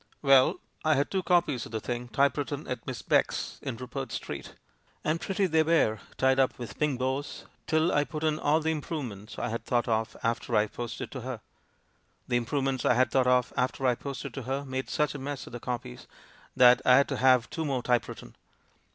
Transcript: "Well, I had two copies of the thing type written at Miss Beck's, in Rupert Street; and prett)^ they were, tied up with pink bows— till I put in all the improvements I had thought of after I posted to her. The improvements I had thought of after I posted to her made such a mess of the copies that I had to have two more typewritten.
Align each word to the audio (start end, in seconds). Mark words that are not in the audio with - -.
"Well, 0.23 0.59
I 0.83 0.95
had 0.95 1.11
two 1.11 1.21
copies 1.21 1.67
of 1.67 1.71
the 1.71 1.79
thing 1.79 2.07
type 2.07 2.35
written 2.35 2.65
at 2.67 2.87
Miss 2.87 3.03
Beck's, 3.03 3.59
in 3.61 3.77
Rupert 3.77 4.11
Street; 4.11 4.55
and 5.03 5.21
prett)^ 5.21 5.47
they 5.51 5.61
were, 5.61 5.99
tied 6.17 6.39
up 6.39 6.57
with 6.57 6.79
pink 6.79 6.97
bows— 6.97 7.45
till 7.67 7.91
I 7.91 8.03
put 8.03 8.23
in 8.23 8.39
all 8.39 8.61
the 8.61 8.71
improvements 8.71 9.37
I 9.37 9.49
had 9.49 9.63
thought 9.63 9.87
of 9.87 10.17
after 10.23 10.55
I 10.55 10.65
posted 10.65 11.11
to 11.11 11.21
her. 11.21 11.39
The 12.27 12.37
improvements 12.37 12.83
I 12.83 12.95
had 12.95 13.11
thought 13.11 13.27
of 13.27 13.53
after 13.55 13.85
I 13.85 13.93
posted 13.93 14.33
to 14.33 14.41
her 14.41 14.65
made 14.65 14.89
such 14.89 15.13
a 15.13 15.19
mess 15.19 15.45
of 15.45 15.53
the 15.53 15.59
copies 15.59 16.07
that 16.55 16.81
I 16.83 16.95
had 16.95 17.07
to 17.09 17.17
have 17.17 17.51
two 17.51 17.63
more 17.63 17.83
typewritten. 17.83 18.35